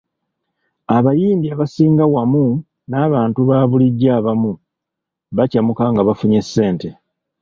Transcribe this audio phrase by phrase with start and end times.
[0.97, 2.45] Abayimbi abasinga wamu
[2.89, 4.51] n’abantu ba bulijjo abamu
[5.37, 6.87] bakyamuka nga bafunye ssente.